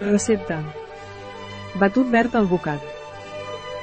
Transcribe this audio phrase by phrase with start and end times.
[0.00, 0.58] Recepta.
[1.78, 2.82] Batut verd al bocat.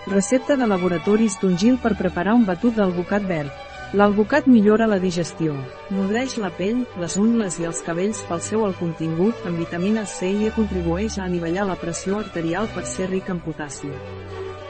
[0.08, 3.52] Recepta de laboratoris Tungil per preparar un batut d'alvocat verd.
[3.94, 5.54] L'alvocat millora la digestió,
[5.92, 10.30] nodreix la pell, les ungles i els cabells pel seu alt contingut en vitamina C
[10.32, 13.92] i contribueix a anivellar la pressió arterial per ser ric en potassi.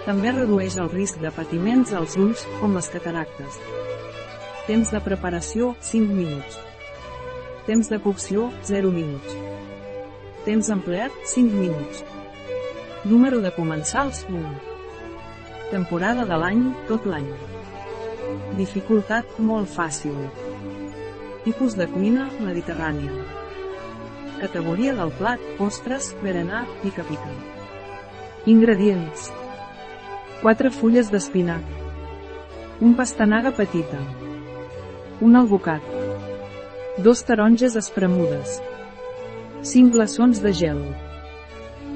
[0.05, 3.61] També redueix el risc de patiments als ulls, com les cataractes.
[4.65, 6.57] Temps de preparació, 5 minuts.
[7.69, 9.37] Temps de cocció, 0 minuts.
[10.45, 12.03] Temps empleat, 5 minuts.
[13.05, 14.39] Número de comensals, 1.
[15.69, 17.27] Temporada de l'any, tot l'any.
[18.57, 20.15] Dificultat, molt fàcil.
[21.45, 23.13] Tipus de cuina, mediterrània.
[24.39, 27.29] Categoria del plat, ostres, berenar, pica-pica.
[28.49, 29.29] Ingredients.
[30.41, 31.61] 4 fulles d'espinac.
[32.81, 34.01] Un pastanaga petita.
[35.21, 35.85] Un alvocat.
[36.97, 38.57] Dos taronges espremudes.
[39.63, 40.79] 5 glaçons de gel.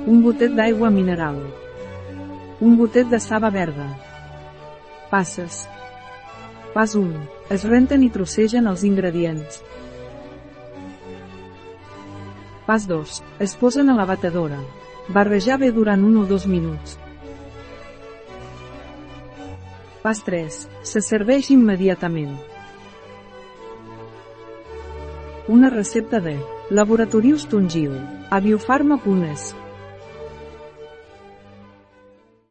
[0.06, 1.40] Un gotet d'aigua mineral.
[2.62, 3.88] Un gotet de saba verda.
[5.10, 5.64] Passes.
[6.76, 7.24] Pas 1.
[7.50, 9.64] Es renten i trossegen els ingredients.
[12.68, 13.18] Pas 2.
[13.42, 14.62] Es posen a la batedora.
[15.10, 17.00] Barrejar bé durant 1 o 2 minuts.
[20.06, 20.68] Pas 3.
[20.86, 22.38] Se serveix immediatament.
[25.48, 26.40] Una recepta de
[26.72, 27.92] Laboratorius Tungil,
[28.32, 29.56] a Biofarma.es.